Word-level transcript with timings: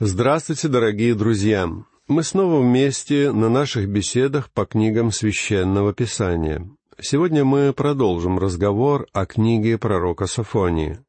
Здравствуйте, 0.00 0.68
дорогие 0.68 1.16
друзья! 1.16 1.68
Мы 2.06 2.22
снова 2.22 2.62
вместе 2.62 3.32
на 3.32 3.48
наших 3.48 3.88
беседах 3.88 4.48
по 4.48 4.64
книгам 4.64 5.10
Священного 5.10 5.92
Писания. 5.92 6.70
Сегодня 7.00 7.44
мы 7.44 7.72
продолжим 7.72 8.38
разговор 8.38 9.08
о 9.12 9.26
книге 9.26 9.76
пророка 9.76 10.26
Сафонии. 10.26 11.00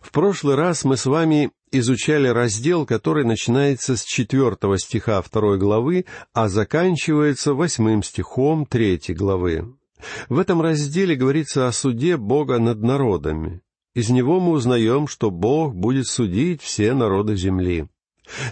В 0.00 0.12
прошлый 0.12 0.54
раз 0.54 0.84
мы 0.84 0.96
с 0.96 1.06
вами 1.06 1.50
изучали 1.72 2.28
раздел, 2.28 2.86
который 2.86 3.24
начинается 3.24 3.96
с 3.96 4.04
четвертого 4.04 4.78
стиха 4.78 5.20
второй 5.20 5.58
главы, 5.58 6.04
а 6.32 6.48
заканчивается 6.48 7.54
восьмым 7.54 8.04
стихом 8.04 8.66
третьей 8.66 9.16
главы. 9.16 9.74
В 10.28 10.38
этом 10.38 10.62
разделе 10.62 11.16
говорится 11.16 11.66
о 11.66 11.72
суде 11.72 12.16
Бога 12.16 12.60
над 12.60 12.80
народами. 12.82 13.62
Из 13.96 14.10
него 14.10 14.38
мы 14.38 14.52
узнаем, 14.52 15.08
что 15.08 15.32
Бог 15.32 15.74
будет 15.74 16.06
судить 16.06 16.62
все 16.62 16.94
народы 16.94 17.34
земли. 17.34 17.88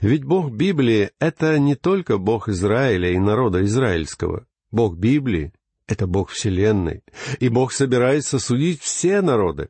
Ведь 0.01 0.25
Бог 0.25 0.53
Библии— 0.53 1.11
это 1.19 1.59
не 1.59 1.75
только 1.75 2.19
Бог 2.19 2.49
Израиля 2.49 3.11
и 3.11 3.19
народа 3.19 3.65
израильского. 3.65 4.47
Бог 4.71 4.97
Библии— 4.97 5.53
это 5.87 6.07
Бог 6.07 6.31
Вселенной, 6.31 7.03
и 7.41 7.49
Бог 7.49 7.73
собирается 7.73 8.39
судить 8.39 8.81
все 8.81 9.21
народы, 9.21 9.69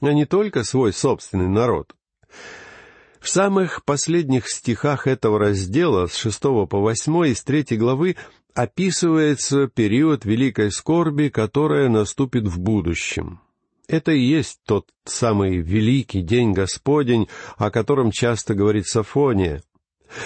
а 0.00 0.12
не 0.12 0.26
только 0.26 0.62
свой 0.64 0.92
собственный 0.92 1.48
народ. 1.48 1.94
В 3.20 3.28
самых 3.28 3.84
последних 3.84 4.48
стихах 4.48 5.06
этого 5.06 5.38
раздела, 5.38 6.06
с 6.06 6.14
шестого 6.14 6.66
по 6.66 6.80
восьмой 6.80 7.30
из 7.30 7.42
третьей 7.42 7.76
главы, 7.76 8.16
описывается 8.54 9.66
период 9.66 10.24
великой 10.24 10.70
скорби, 10.70 11.28
которая 11.28 11.88
наступит 11.88 12.46
в 12.46 12.60
будущем. 12.60 13.40
Это 13.88 14.12
и 14.12 14.20
есть 14.20 14.60
тот 14.66 14.88
самый 15.04 15.58
великий 15.58 16.22
день 16.22 16.52
Господень, 16.52 17.28
о 17.56 17.70
котором 17.70 18.10
часто 18.10 18.54
говорит 18.54 18.86
Сафония. 18.86 19.62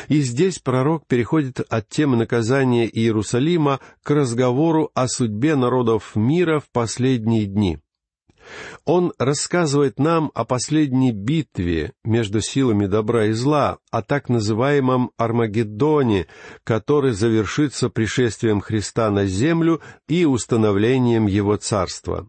И 0.08 0.20
здесь 0.20 0.58
пророк 0.58 1.06
переходит 1.06 1.60
от 1.60 1.88
темы 1.88 2.16
наказания 2.16 2.86
Иерусалима 2.86 3.80
к 4.02 4.10
разговору 4.10 4.90
о 4.94 5.08
судьбе 5.08 5.56
народов 5.56 6.16
мира 6.16 6.60
в 6.60 6.70
последние 6.70 7.46
дни. 7.46 7.78
Он 8.84 9.12
рассказывает 9.18 9.98
нам 9.98 10.30
о 10.34 10.44
последней 10.44 11.12
битве 11.12 11.92
между 12.04 12.40
силами 12.40 12.86
добра 12.86 13.26
и 13.26 13.32
зла, 13.32 13.78
о 13.90 14.02
так 14.02 14.28
называемом 14.28 15.12
Армагеддоне, 15.16 16.26
который 16.64 17.12
завершится 17.12 17.90
пришествием 17.90 18.60
Христа 18.60 19.10
на 19.10 19.26
землю 19.26 19.80
и 20.08 20.24
установлением 20.24 21.26
Его 21.26 21.56
Царства. 21.56 22.28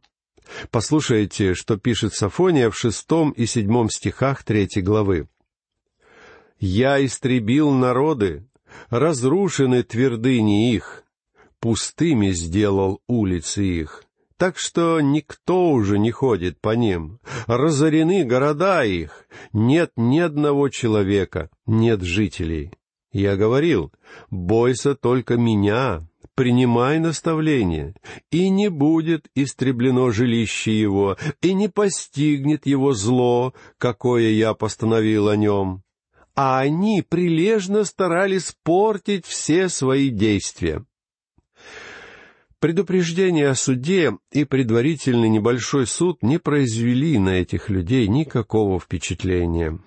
Послушайте, 0.70 1.54
что 1.54 1.78
пишет 1.78 2.14
Сафония 2.14 2.70
в 2.70 2.78
шестом 2.78 3.32
и 3.32 3.46
седьмом 3.46 3.90
стихах 3.90 4.44
третьей 4.44 4.82
главы. 4.82 5.28
«Я 6.60 7.04
истребил 7.04 7.72
народы, 7.72 8.48
разрушены 8.90 9.84
твердыни 9.84 10.74
их, 10.74 11.04
пустыми 11.60 12.32
сделал 12.32 13.02
улицы 13.08 13.64
их, 13.64 14.04
так 14.38 14.58
что 14.58 15.02
никто 15.02 15.72
уже 15.72 15.98
не 15.98 16.12
ходит 16.12 16.60
по 16.62 16.76
ним, 16.76 17.20
разорены 17.48 18.24
города 18.24 18.84
их, 18.84 19.28
нет 19.54 19.92
ни 19.96 20.20
одного 20.20 20.70
человека, 20.70 21.50
нет 21.66 22.02
жителей». 22.02 22.72
Я 23.12 23.36
говорил, 23.36 23.92
бойся 24.30 24.96
только 24.96 25.36
меня, 25.36 26.08
принимай 26.36 27.00
наставление, 27.00 27.96
и 28.32 28.50
не 28.50 28.70
будет 28.70 29.28
истреблено 29.36 30.12
жилище 30.12 30.80
его, 30.80 31.18
и 31.42 31.54
не 31.54 31.68
постигнет 31.68 32.66
его 32.66 32.94
зло, 32.94 33.54
какое 33.78 34.30
я 34.32 34.54
постановил 34.54 35.30
о 35.30 35.36
нем. 35.36 35.84
А 36.36 36.60
они 36.60 37.04
прилежно 37.08 37.84
старались 37.84 38.56
портить 38.64 39.26
все 39.26 39.70
свои 39.70 40.10
действия. 40.10 40.86
Предупреждение 42.60 43.50
о 43.50 43.56
суде 43.56 44.14
и 44.32 44.46
предварительный 44.46 45.30
небольшой 45.30 45.88
суд 45.88 46.22
не 46.22 46.38
произвели 46.38 47.18
на 47.18 47.42
этих 47.42 47.70
людей 47.70 48.08
никакого 48.08 48.80
впечатления. 48.80 49.80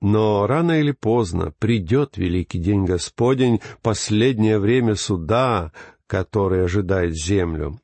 Но 0.00 0.46
рано 0.46 0.80
или 0.80 0.92
поздно 0.92 1.52
придет 1.58 2.16
великий 2.16 2.58
день 2.58 2.84
Господень, 2.84 3.60
последнее 3.82 4.58
время 4.58 4.94
суда, 4.94 5.72
который 6.06 6.64
ожидает 6.64 7.14
землю. 7.14 7.78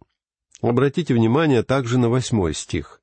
Обратите 0.63 1.15
внимание 1.15 1.63
также 1.63 1.99
на 1.99 2.09
восьмой 2.09 2.55
стих. 2.55 3.01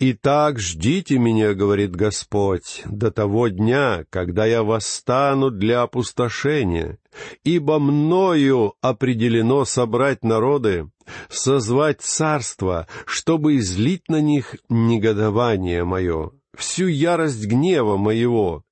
«Итак, 0.00 0.58
ждите 0.58 1.18
меня,— 1.18 1.54
говорит 1.54 1.94
Господь,— 1.94 2.82
до 2.84 3.12
того 3.12 3.46
дня, 3.46 4.04
когда 4.10 4.44
я 4.44 4.64
восстану 4.64 5.52
для 5.52 5.82
опустошения, 5.82 6.98
ибо 7.44 7.78
мною 7.78 8.74
определено 8.80 9.64
собрать 9.64 10.24
народы, 10.24 10.90
созвать 11.28 12.00
царство, 12.00 12.88
чтобы 13.06 13.56
излить 13.58 14.08
на 14.08 14.20
них 14.20 14.56
негодование 14.68 15.84
мое, 15.84 16.32
всю 16.56 16.86
ярость 16.86 17.46
гнева 17.46 17.96
моего, 17.96 18.64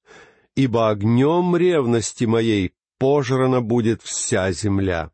ибо 0.54 0.91
огнем 0.91 1.56
ревности 1.56 2.25
моей 2.25 2.72
пожрана 2.98 3.60
будет 3.60 4.03
вся 4.03 4.53
земля. 4.53 5.10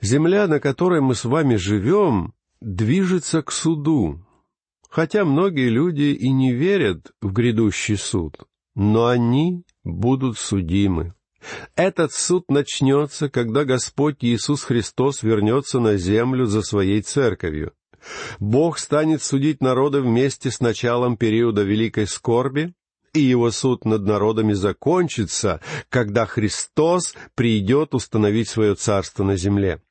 Земля, 0.00 0.46
на 0.46 0.60
которой 0.60 1.00
мы 1.00 1.14
с 1.14 1.24
вами 1.24 1.56
живем, 1.56 2.34
движется 2.60 3.42
к 3.42 3.50
суду. 3.50 4.24
Хотя 4.88 5.24
многие 5.24 5.68
люди 5.68 6.14
и 6.14 6.30
не 6.30 6.52
верят 6.52 7.12
в 7.20 7.32
грядущий 7.32 7.96
суд, 7.96 8.38
но 8.74 9.06
они 9.06 9.64
будут 9.84 10.38
судимы. 10.38 11.14
Этот 11.76 12.12
суд 12.12 12.50
начнется, 12.50 13.28
когда 13.28 13.64
Господь 13.64 14.18
Иисус 14.20 14.62
Христос 14.64 15.22
вернется 15.22 15.78
на 15.78 15.96
землю 15.96 16.46
за 16.46 16.62
своей 16.62 17.02
церковью. 17.02 17.72
Бог 18.38 18.78
станет 18.78 19.22
судить 19.22 19.60
народы 19.60 20.00
вместе 20.00 20.50
с 20.50 20.60
началом 20.60 21.16
периода 21.16 21.62
великой 21.62 22.06
скорби, 22.06 22.72
и 23.14 23.20
его 23.20 23.50
суд 23.50 23.84
над 23.84 24.02
народами 24.02 24.52
закончится, 24.52 25.60
когда 25.88 26.26
Христос 26.26 27.14
придет 27.34 27.94
установить 27.94 28.48
свое 28.48 28.74
царство 28.74 29.24
на 29.24 29.36
земле. 29.36 29.82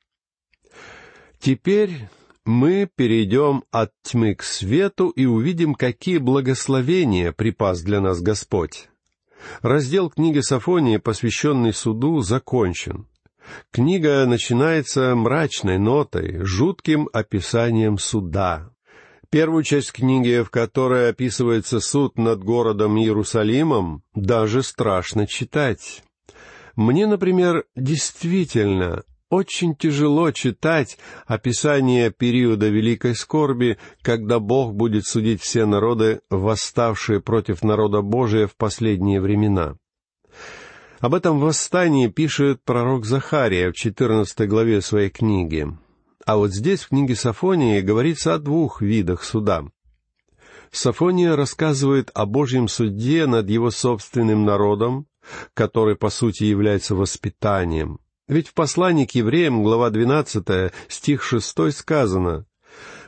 Теперь 1.40 2.08
мы 2.44 2.88
перейдем 2.92 3.64
от 3.70 3.92
тьмы 4.02 4.34
к 4.34 4.42
свету 4.42 5.10
и 5.10 5.26
увидим, 5.26 5.74
какие 5.74 6.18
благословения 6.18 7.32
припас 7.32 7.82
для 7.82 8.00
нас 8.00 8.20
Господь. 8.20 8.88
Раздел 9.62 10.10
книги 10.10 10.40
Сафонии, 10.40 10.96
посвященный 10.96 11.72
суду, 11.72 12.20
закончен. 12.20 13.06
Книга 13.70 14.24
начинается 14.26 15.14
мрачной 15.14 15.78
нотой, 15.78 16.44
жутким 16.44 17.08
описанием 17.12 17.98
суда. 17.98 18.70
Первую 19.30 19.62
часть 19.62 19.92
книги, 19.92 20.42
в 20.42 20.50
которой 20.50 21.10
описывается 21.10 21.80
суд 21.80 22.16
над 22.16 22.42
городом 22.42 22.98
Иерусалимом, 22.98 24.02
даже 24.14 24.62
страшно 24.62 25.26
читать. 25.26 26.02
Мне, 26.76 27.06
например, 27.06 27.64
действительно 27.76 29.02
очень 29.30 29.74
тяжело 29.74 30.30
читать 30.30 30.96
описание 31.26 32.10
периода 32.10 32.68
великой 32.68 33.14
скорби, 33.14 33.76
когда 34.00 34.38
Бог 34.38 34.74
будет 34.74 35.04
судить 35.04 35.42
все 35.42 35.66
народы, 35.66 36.20
восставшие 36.30 37.20
против 37.20 37.62
народа 37.62 38.00
Божия 38.00 38.46
в 38.46 38.56
последние 38.56 39.20
времена. 39.20 39.76
Об 41.00 41.14
этом 41.14 41.38
восстании 41.38 42.08
пишет 42.08 42.62
пророк 42.64 43.04
Захария 43.04 43.70
в 43.70 43.74
14 43.74 44.48
главе 44.48 44.80
своей 44.80 45.10
книги. 45.10 45.66
А 46.24 46.36
вот 46.36 46.52
здесь, 46.52 46.82
в 46.82 46.88
книге 46.88 47.14
Сафонии, 47.14 47.80
говорится 47.80 48.34
о 48.34 48.38
двух 48.38 48.82
видах 48.82 49.22
суда. 49.22 49.64
Сафония 50.70 51.36
рассказывает 51.36 52.10
о 52.14 52.26
Божьем 52.26 52.68
суде 52.68 53.26
над 53.26 53.48
его 53.48 53.70
собственным 53.70 54.44
народом, 54.44 55.06
который, 55.54 55.96
по 55.96 56.10
сути, 56.10 56.44
является 56.44 56.94
воспитанием— 56.94 58.00
ведь 58.28 58.48
в 58.48 58.54
послании 58.54 59.06
к 59.06 59.12
евреям, 59.12 59.62
глава 59.62 59.88
12, 59.88 60.70
стих 60.88 61.22
6 61.22 61.72
сказано 61.72 62.44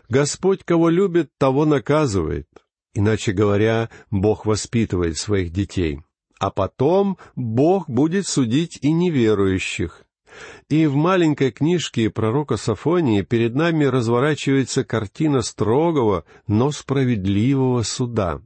«Господь, 0.08 0.64
кого 0.64 0.88
любит, 0.88 1.31
того 1.36 1.66
наказывает». 1.66 2.48
Иначе 2.94 3.32
говоря, 3.32 3.90
Бог 4.10 4.46
воспитывает 4.46 5.19
своих 5.19 5.52
детей. 5.52 6.00
А 6.40 6.50
потом 6.50 7.19
Бог 7.37 7.88
будет 7.88 8.26
судить 8.26 8.78
и 8.81 8.90
неверующих. 8.92 10.04
И 10.70 10.87
в 10.87 10.94
маленькой 10.94 11.50
книжке 11.50 12.08
пророка 12.08 12.56
Сафонии 12.56 13.20
перед 13.20 13.54
нами 13.54 13.84
разворачивается 13.84 14.82
картина 14.82 15.42
строгого, 15.42 16.25
но 16.46 16.70
справедливого 16.70 17.82
суда. 17.82 18.40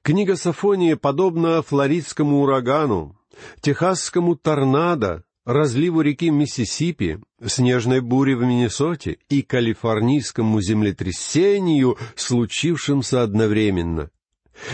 Книга 0.00 0.36
Сафонии 0.36 0.94
подобна 0.94 1.60
флоридскому 1.60 2.40
урагану, 2.40 3.14
техасскому 3.60 4.36
торнадо, 4.36 5.24
разливу 5.44 6.00
реки 6.00 6.30
Миссисипи, 6.30 7.20
снежной 7.44 8.00
буре 8.00 8.36
в 8.36 8.42
Миннесоте 8.42 9.18
и 9.28 9.42
калифорнийскому 9.42 10.62
землетрясению, 10.62 11.98
случившимся 12.16 13.22
одновременно. 13.22 14.10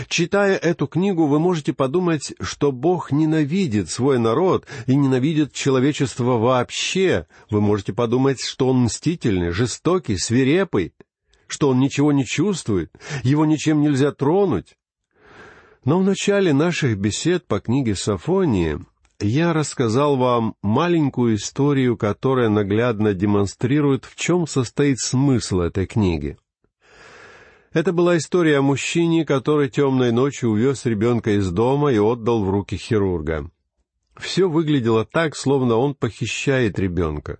Читая 0.07 0.57
эту 0.57 0.87
книгу, 0.87 1.25
вы 1.25 1.39
можете 1.39 1.73
подумать, 1.73 2.33
что 2.39 2.71
Бог 2.71 3.11
ненавидит 3.11 3.89
свой 3.89 4.19
народ 4.19 4.65
и 4.85 4.95
ненавидит 4.95 5.53
человечество 5.53 6.37
вообще. 6.37 7.27
Вы 7.49 7.61
можете 7.61 7.93
подумать, 7.93 8.41
что 8.41 8.67
Он 8.67 8.83
мстительный, 8.83 9.51
жестокий, 9.51 10.17
свирепый, 10.17 10.93
что 11.47 11.69
Он 11.69 11.79
ничего 11.79 12.11
не 12.11 12.25
чувствует, 12.25 12.91
его 13.23 13.45
ничем 13.45 13.81
нельзя 13.81 14.11
тронуть. 14.11 14.77
Но 15.83 15.99
в 15.99 16.03
начале 16.03 16.53
наших 16.53 16.97
бесед 16.97 17.47
по 17.47 17.59
книге 17.59 17.95
Сафонии 17.95 18.79
я 19.19 19.53
рассказал 19.53 20.15
вам 20.15 20.55
маленькую 20.61 21.35
историю, 21.35 21.97
которая 21.97 22.49
наглядно 22.49 23.13
демонстрирует, 23.13 24.05
в 24.05 24.15
чем 24.15 24.47
состоит 24.47 24.99
смысл 24.99 25.61
этой 25.61 25.87
книги. 25.87 26.37
Это 27.73 27.93
была 27.93 28.17
история 28.17 28.57
о 28.57 28.61
мужчине, 28.61 29.25
который 29.25 29.69
темной 29.69 30.11
ночью 30.11 30.49
увез 30.49 30.85
ребенка 30.85 31.37
из 31.37 31.49
дома 31.51 31.93
и 31.93 31.99
отдал 31.99 32.43
в 32.43 32.49
руки 32.49 32.75
хирурга. 32.75 33.49
Все 34.17 34.49
выглядело 34.49 35.05
так, 35.05 35.37
словно 35.37 35.77
он 35.77 35.95
похищает 35.95 36.77
ребенка. 36.77 37.39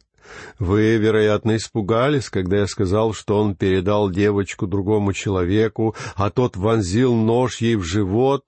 Вы, 0.57 0.95
вероятно, 0.95 1.57
испугались, 1.57 2.29
когда 2.29 2.59
я 2.59 2.67
сказал, 2.67 3.13
что 3.13 3.37
он 3.37 3.55
передал 3.55 4.09
девочку 4.09 4.67
другому 4.67 5.11
человеку, 5.11 5.95
а 6.15 6.29
тот 6.29 6.55
вонзил 6.55 7.13
нож 7.13 7.57
ей 7.57 7.75
в 7.75 7.83
живот. 7.83 8.45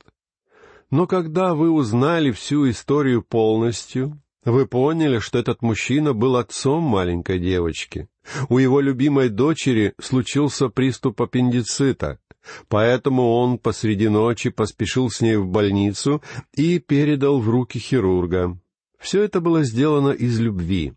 Но 0.89 1.05
когда 1.05 1.53
вы 1.53 1.69
узнали 1.69 2.31
всю 2.31 2.69
историю 2.69 3.23
полностью, 3.23 4.21
вы 4.45 4.67
поняли, 4.67 5.19
что 5.19 5.37
этот 5.37 5.61
мужчина 5.61 6.13
был 6.13 6.37
отцом 6.37 6.83
маленькой 6.83 7.39
девочки. 7.39 8.07
У 8.49 8.57
его 8.57 8.79
любимой 8.79 9.29
дочери 9.29 9.93
случился 9.99 10.69
приступ 10.69 11.21
аппендицита, 11.21 12.19
поэтому 12.67 13.33
он 13.33 13.57
посреди 13.57 14.07
ночи 14.07 14.49
поспешил 14.49 15.09
с 15.09 15.21
ней 15.21 15.37
в 15.37 15.47
больницу 15.47 16.21
и 16.53 16.79
передал 16.79 17.39
в 17.39 17.49
руки 17.49 17.79
хирурга. 17.79 18.57
Все 18.99 19.23
это 19.23 19.41
было 19.41 19.63
сделано 19.63 20.11
из 20.11 20.39
любви. 20.39 20.93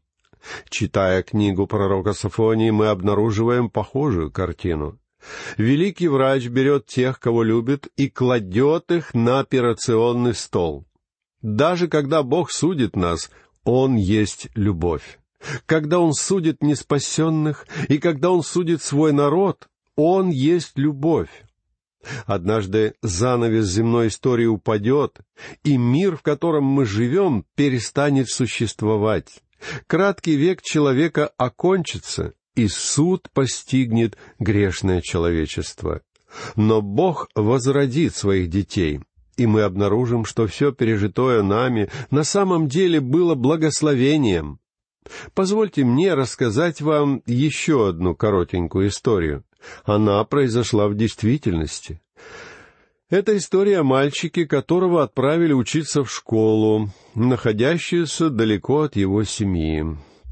Читая 0.68 1.22
книгу 1.22 1.66
пророка 1.66 2.12
Сафонии, 2.12 2.70
мы 2.70 2.86
обнаруживаем 2.86 3.68
похожую 3.68 4.30
картину. 4.30 4.98
Великий 5.56 6.06
врач 6.06 6.46
берет 6.46 6.86
тех, 6.86 7.18
кого 7.18 7.42
любит, 7.42 7.88
и 7.96 8.08
кладет 8.08 8.92
их 8.92 9.12
на 9.12 9.40
операционный 9.40 10.34
стол. 10.34 10.86
Даже 11.42 11.88
когда 11.88 12.22
Бог 12.22 12.52
судит 12.52 12.94
нас, 12.94 13.30
Он 13.64 13.96
есть 13.96 14.48
любовь. 14.54 15.18
Когда 15.66 16.00
Он 16.00 16.12
судит 16.12 16.62
неспасенных, 16.62 17.66
и 17.88 17.98
когда 17.98 18.30
Он 18.30 18.42
судит 18.42 18.82
свой 18.82 19.12
народ, 19.12 19.68
Он 19.96 20.30
есть 20.30 20.72
любовь. 20.76 21.30
Однажды 22.26 22.94
занавес 23.02 23.66
земной 23.66 24.08
истории 24.08 24.46
упадет, 24.46 25.18
и 25.64 25.76
мир, 25.76 26.16
в 26.16 26.22
котором 26.22 26.64
мы 26.64 26.84
живем, 26.84 27.44
перестанет 27.54 28.28
существовать. 28.28 29.42
Краткий 29.86 30.36
век 30.36 30.62
человека 30.62 31.30
окончится, 31.36 32.32
и 32.54 32.68
суд 32.68 33.28
постигнет 33.32 34.16
грешное 34.38 35.00
человечество. 35.00 36.02
Но 36.54 36.82
Бог 36.82 37.28
возродит 37.34 38.14
своих 38.14 38.50
детей, 38.50 39.00
и 39.36 39.46
мы 39.46 39.62
обнаружим, 39.62 40.24
что 40.24 40.46
все 40.46 40.72
пережитое 40.72 41.42
нами 41.42 41.90
на 42.10 42.24
самом 42.24 42.68
деле 42.68 43.00
было 43.00 43.34
благословением. 43.34 44.58
Позвольте 45.34 45.84
мне 45.84 46.14
рассказать 46.14 46.80
вам 46.80 47.22
еще 47.26 47.88
одну 47.88 48.14
коротенькую 48.14 48.88
историю. 48.88 49.44
Она 49.84 50.22
произошла 50.24 50.88
в 50.88 50.94
действительности. 50.94 52.00
Это 53.08 53.36
история 53.36 53.80
о 53.80 53.84
мальчике, 53.84 54.46
которого 54.46 55.04
отправили 55.04 55.52
учиться 55.52 56.02
в 56.02 56.10
школу, 56.10 56.90
находящуюся 57.14 58.30
далеко 58.30 58.82
от 58.82 58.96
его 58.96 59.22
семьи. 59.22 59.84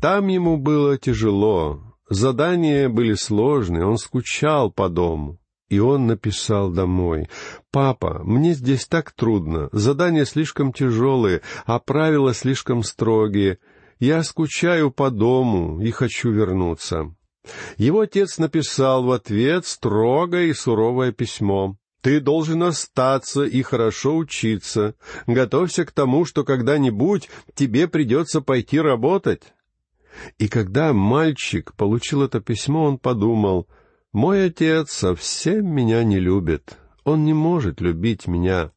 Там 0.02 0.26
ему 0.26 0.56
было 0.56 0.98
тяжело, 0.98 1.80
задания 2.10 2.88
были 2.88 3.14
сложные, 3.14 3.86
он 3.86 3.96
скучал 3.96 4.72
по 4.72 4.88
дому. 4.88 5.38
И 5.68 5.78
он 5.78 6.06
написал 6.06 6.70
домой, 6.70 7.28
«Папа, 7.70 8.20
мне 8.22 8.52
здесь 8.52 8.86
так 8.86 9.12
трудно, 9.12 9.68
задания 9.72 10.24
слишком 10.24 10.72
тяжелые, 10.72 11.40
а 11.64 11.78
правила 11.78 12.34
слишком 12.34 12.82
строгие. 12.82 13.58
Я 14.04 14.22
скучаю 14.22 14.90
по 14.90 15.10
дому 15.10 15.80
и 15.80 15.90
хочу 15.90 16.30
вернуться». 16.30 17.14
Его 17.78 18.00
отец 18.00 18.36
написал 18.36 19.04
в 19.04 19.12
ответ 19.12 19.64
строгое 19.66 20.44
и 20.44 20.52
суровое 20.52 21.10
письмо. 21.10 21.78
Ты 22.02 22.20
должен 22.20 22.62
остаться 22.62 23.44
и 23.44 23.62
хорошо 23.62 24.16
учиться. 24.16 24.94
Готовься 25.26 25.86
к 25.86 25.92
тому, 25.92 26.26
что 26.26 26.44
когда-нибудь 26.44 27.30
тебе 27.54 27.88
придется 27.88 28.42
пойти 28.42 28.78
работать. 28.78 29.42
И 30.36 30.48
когда 30.48 30.92
мальчик 30.92 31.72
получил 31.74 32.22
это 32.22 32.40
письмо, 32.40 32.84
он 32.84 32.98
подумал, 32.98 33.68
«Мой 34.12 34.46
отец 34.48 34.92
совсем 34.92 35.66
меня 35.66 36.04
не 36.04 36.20
любит. 36.20 36.76
Он 37.04 37.24
не 37.24 37.32
может 37.32 37.80
любить 37.80 38.26
меня. 38.26 38.70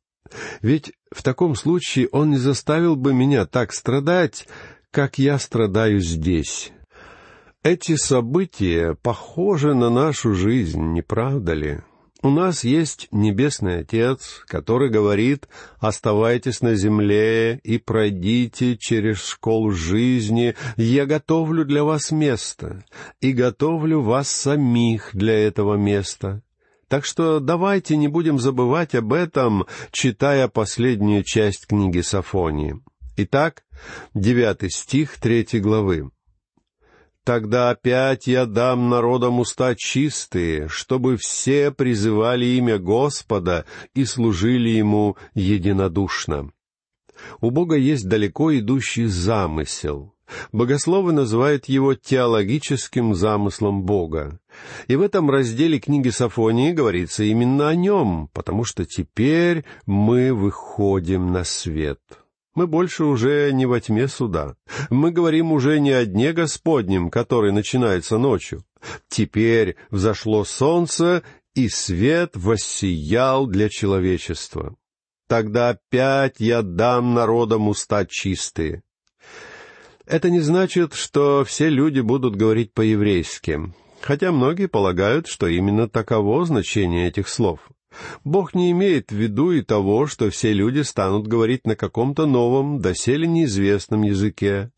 Ведь 0.61 0.93
в 1.11 1.21
таком 1.21 1.55
случае 1.55 2.07
он 2.13 2.29
не 2.29 2.37
заставил 2.37 2.95
бы 2.95 3.13
меня 3.13 3.45
так 3.45 3.73
страдать, 3.73 4.47
как 4.97 5.19
я 5.19 5.37
страдаю 5.37 5.99
здесь». 5.99 6.71
Эти 7.61 7.97
события 7.97 8.97
похожи 9.03 9.75
на 9.75 9.91
нашу 9.91 10.33
жизнь, 10.33 10.81
не 10.81 11.03
правда 11.03 11.53
ли? 11.53 11.81
У 12.23 12.31
нас 12.31 12.63
есть 12.63 13.07
Небесный 13.11 13.81
Отец, 13.81 14.43
который 14.47 14.89
говорит 14.89 15.49
«Оставайтесь 15.79 16.61
на 16.61 16.73
земле 16.73 17.59
и 17.63 17.77
пройдите 17.77 18.75
через 18.75 19.23
школу 19.23 19.69
жизни, 19.69 20.55
я 20.77 21.05
готовлю 21.05 21.63
для 21.63 21.83
вас 21.83 22.09
место, 22.09 22.83
и 23.21 23.33
готовлю 23.33 24.01
вас 24.01 24.27
самих 24.27 25.11
для 25.13 25.37
этого 25.47 25.75
места». 25.75 26.41
Так 26.87 27.05
что 27.05 27.39
давайте 27.39 27.97
не 27.97 28.07
будем 28.07 28.39
забывать 28.39 28.95
об 28.95 29.13
этом, 29.13 29.67
читая 29.91 30.47
последнюю 30.47 31.23
часть 31.23 31.67
книги 31.67 31.99
Сафонии. 32.01 32.81
Итак, 33.19 33.63
девятый 34.13 34.69
стих 34.69 35.17
третьей 35.17 35.59
главы. 35.59 36.11
Тогда 37.23 37.71
опять 37.71 38.27
я 38.27 38.45
дам 38.45 38.89
народам 38.89 39.39
уста 39.39 39.73
чистые, 39.73 40.67
чтобы 40.67 41.17
все 41.17 41.71
призывали 41.71 42.45
имя 42.45 42.77
Господа 42.77 43.65
и 43.95 44.05
служили 44.05 44.69
Ему 44.69 45.17
единодушно. 45.33 46.51
У 47.41 47.49
Бога 47.49 47.75
есть 47.75 48.07
далеко 48.07 48.55
идущий 48.55 49.07
замысел. 49.07 50.13
Богословы 50.51 51.11
называют 51.11 51.65
его 51.65 51.95
теологическим 51.95 53.15
замыслом 53.15 53.81
Бога. 53.81 54.39
И 54.87 54.95
в 54.95 55.01
этом 55.01 55.31
разделе 55.31 55.79
книги 55.79 56.09
Сафонии 56.09 56.71
говорится 56.71 57.23
именно 57.23 57.69
о 57.69 57.75
нем, 57.75 58.29
потому 58.31 58.63
что 58.63 58.85
теперь 58.85 59.65
мы 59.87 60.35
выходим 60.35 61.31
на 61.31 61.43
свет. 61.43 61.99
Мы 62.57 62.65
больше 62.65 63.03
уже 63.03 63.51
не 63.53 63.67
во 63.67 63.79
тьме 63.79 64.07
суда. 64.07 64.55
Мы 64.89 65.11
говорим 65.11 65.51
уже 65.51 65.79
не 65.79 65.91
о 65.91 66.07
дне 66.07 66.33
Господнем, 66.33 67.11
который 67.11 67.51
начинается 67.51 68.17
ночью. 68.17 68.63
Теперь 69.07 69.75
взошло 69.91 70.43
солнце, 70.43 71.21
и 71.53 71.69
свет 71.69 72.31
воссиял 72.33 73.45
для 73.45 73.69
человечества. 73.69 74.75
Тогда 75.27 75.69
опять 75.69 76.39
я 76.39 76.63
дам 76.63 77.13
народам 77.13 77.67
уста 77.67 78.07
чистые. 78.07 78.81
Это 80.07 80.31
не 80.31 80.39
значит, 80.39 80.95
что 80.95 81.43
все 81.45 81.69
люди 81.69 81.99
будут 81.99 82.35
говорить 82.37 82.73
по-еврейски, 82.73 83.71
хотя 84.01 84.31
многие 84.31 84.67
полагают, 84.67 85.27
что 85.27 85.45
именно 85.45 85.87
таково 85.87 86.43
значение 86.45 87.07
этих 87.07 87.27
слов. 87.29 87.59
Бог 88.23 88.53
не 88.53 88.71
имеет 88.71 89.11
в 89.11 89.15
виду 89.15 89.51
и 89.51 89.61
того, 89.61 90.07
что 90.07 90.29
все 90.29 90.53
люди 90.53 90.81
станут 90.81 91.27
говорить 91.27 91.65
на 91.65 91.75
каком-то 91.75 92.25
новом, 92.25 92.79
доселе 92.79 93.27
неизвестном 93.27 94.03
языке. 94.03 94.71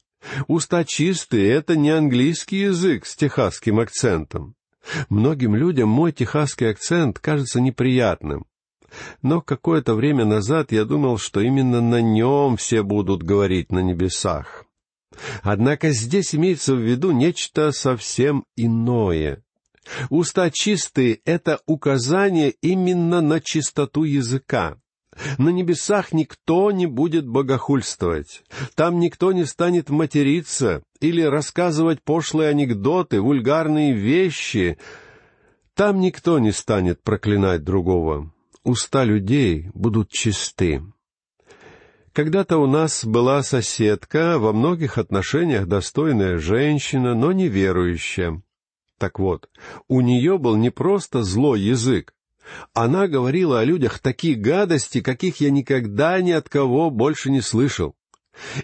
Уста 0.47 0.83
чистые— 0.83 1.49
это 1.53 1.75
не 1.75 1.91
английский 1.91 2.57
язык 2.57 3.05
с 3.05 3.15
техасским 3.15 3.79
акцентом. 3.79 4.55
Многим 5.09 5.55
людям 5.55 5.89
мой 5.89 6.11
техасский 6.11 6.69
акцент 6.69 7.19
кажется 7.19 7.61
неприятным. 7.61 8.45
Но 9.21 9.41
какое-то 9.41 9.93
время 9.93 10.25
назад 10.25 10.71
я 10.71 10.83
думал, 10.83 11.17
что 11.17 11.41
именно 11.41 11.79
на 11.79 12.01
нем 12.01 12.57
все 12.57 12.81
будут 12.81 13.23
говорить 13.23 13.71
на 13.71 13.79
небесах. 13.79 14.65
Однако 15.43 15.91
здесь 15.91 16.33
имеется 16.33 16.75
в 16.75 16.79
виду 16.79 17.11
нечто 17.11 17.71
совсем 17.71 18.45
иное. 18.55 19.43
Уста 20.09 20.49
чистые— 20.51 21.19
это 21.25 21.59
указание 21.65 22.51
именно 22.61 23.21
на 23.21 23.39
чистоту 23.41 24.03
языка. 24.03 24.77
На 25.37 25.49
небесах 25.49 26.13
никто 26.13 26.71
не 26.71 26.85
будет 26.85 27.27
богохульствовать. 27.27 28.43
Там 28.75 28.99
никто 28.99 29.31
не 29.31 29.45
станет 29.45 29.89
материться 29.89 30.83
или 31.01 31.21
рассказывать 31.21 32.01
пошлые 32.03 32.49
анекдоты, 32.49 33.21
вульгарные 33.21 33.93
вещи. 33.93 34.77
Там 35.73 35.99
никто 35.99 36.39
не 36.39 36.51
станет 36.51 37.01
проклинать 37.03 37.63
другого. 37.63 38.31
уста 38.63 39.03
людей 39.03 39.69
будут 39.73 40.11
чисты. 40.11 40.83
Когда-то 42.13 42.57
у 42.57 42.67
нас 42.67 43.05
была 43.05 43.41
соседка, 43.43 44.37
во 44.37 44.51
многих 44.51 44.97
отношениях 44.97 45.67
достойная 45.67 46.37
женщина, 46.37 47.15
но 47.15 47.31
неверующая. 47.31 48.41
Так 48.99 49.17
вот, 49.17 49.49
у 49.87 50.01
нее 50.01 50.37
был 50.37 50.57
не 50.57 50.71
просто 50.71 51.23
злой 51.23 51.61
язык. 51.61 52.13
Она 52.73 53.07
говорила 53.07 53.61
о 53.61 53.63
людях 53.63 53.99
такие 53.99 54.35
гадости, 54.35 54.99
каких 54.99 55.39
я 55.39 55.51
никогда 55.51 56.19
ни 56.21 56.31
от 56.31 56.49
кого 56.49 56.91
больше 56.91 57.31
не 57.31 57.39
слышал. 57.39 57.95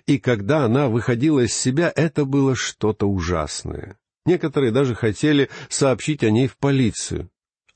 И 0.06 0.20
когда 0.20 0.66
она 0.66 0.90
выходила 0.90 1.40
из 1.40 1.54
себя, 1.56 1.92
это 1.96 2.26
было 2.26 2.54
что-то 2.54 3.08
ужасное. 3.08 3.98
Некоторые 4.26 4.72
даже 4.74 4.94
хотели 4.94 5.50
сообщить 5.70 6.24
о 6.24 6.32
ней 6.32 6.48
в 6.48 6.58
полицию. 6.58 7.30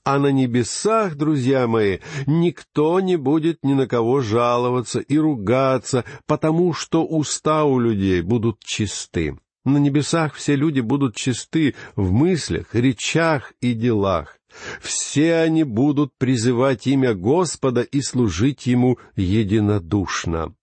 А 0.04 0.20
на 0.20 0.28
небесах, 0.28 1.16
друзья 1.16 1.66
мои, 1.68 2.00
никто 2.26 3.00
не 3.00 3.16
будет 3.16 3.64
ни 3.64 3.74
на 3.74 3.88
кого 3.88 4.20
жаловаться 4.20 5.00
и 5.00 5.18
ругаться, 5.18 6.04
потому 6.26 6.74
что 6.74 7.06
уста 7.06 7.64
у 7.64 7.80
людей 7.80 8.22
будут 8.22 8.60
чисты. 8.60 9.38
На 9.66 9.78
небесах 9.78 10.36
все 10.36 10.56
люди 10.56 10.80
будут 10.80 11.16
чисты 11.16 11.76
в 11.96 12.12
мыслях, 12.12 12.74
речах 12.74 13.54
и 13.62 13.74
делах. 13.74 14.38
Все 14.82 15.36
они 15.36 15.64
будут 15.64 16.14
призывать 16.18 16.88
имя 16.88 17.14
Господа 17.14 17.82
и 17.82 18.02
служить 18.02 18.66
Ему 18.68 18.98
единодушно. 19.16 20.56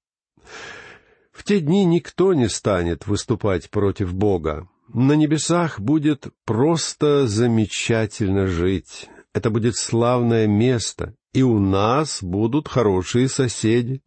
В 1.30 1.44
те 1.44 1.60
дни 1.60 1.84
никто 1.84 2.32
не 2.32 2.48
станет 2.48 3.06
выступать 3.06 3.70
против 3.70 4.14
Бога. 4.14 4.68
На 4.92 5.12
небесах 5.12 5.78
будет 5.80 6.28
просто 6.44 7.26
замечательно 7.26 8.46
жить. 8.46 9.08
Это 9.34 9.50
будет 9.50 9.76
славное 9.76 10.46
место, 10.46 11.14
и 11.34 11.42
у 11.42 11.58
нас 11.58 12.22
будут 12.22 12.68
хорошие 12.68 13.28
соседи. 13.28 14.02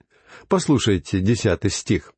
Послушайте 0.48 1.20
десятый 1.20 1.70
стих. 1.70 2.14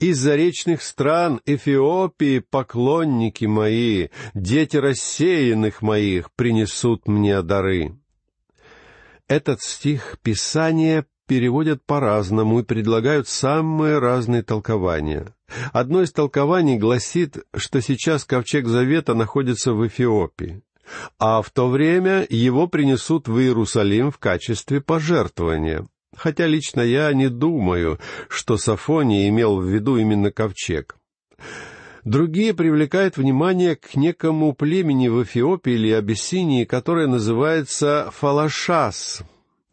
Из 0.00 0.18
заречных 0.18 0.80
стран 0.80 1.42
Эфиопии 1.44 2.38
поклонники 2.38 3.44
мои, 3.44 4.08
дети 4.32 4.78
рассеянных 4.78 5.82
моих 5.82 6.32
принесут 6.32 7.06
мне 7.06 7.42
дары. 7.42 7.96
Этот 9.28 9.60
стих 9.60 10.16
Писания 10.22 11.06
переводят 11.26 11.84
по-разному 11.84 12.60
и 12.60 12.64
предлагают 12.64 13.28
самые 13.28 13.98
разные 13.98 14.42
толкования. 14.42 15.34
Одно 15.72 16.02
из 16.02 16.12
толкований 16.12 16.78
гласит, 16.78 17.36
что 17.54 17.82
сейчас 17.82 18.24
ковчег 18.24 18.66
Завета 18.66 19.12
находится 19.14 19.74
в 19.74 19.86
Эфиопии 19.86 20.62
а 21.18 21.42
в 21.42 21.50
то 21.50 21.68
время 21.68 22.26
его 22.28 22.66
принесут 22.66 23.28
в 23.28 23.38
Иерусалим 23.38 24.10
в 24.10 24.18
качестве 24.18 24.80
пожертвования. 24.80 25.86
Хотя 26.16 26.46
лично 26.46 26.80
я 26.80 27.12
не 27.12 27.28
думаю, 27.28 27.98
что 28.28 28.56
Сафоний 28.56 29.28
имел 29.28 29.60
в 29.60 29.64
виду 29.64 29.96
именно 29.96 30.30
ковчег. 30.30 30.96
Другие 32.04 32.54
привлекают 32.54 33.16
внимание 33.16 33.76
к 33.76 33.94
некому 33.94 34.54
племени 34.54 35.08
в 35.08 35.22
Эфиопии 35.22 35.72
или 35.72 35.90
Абиссинии, 35.92 36.64
которое 36.64 37.06
называется 37.06 38.10
Фалашас, 38.12 39.22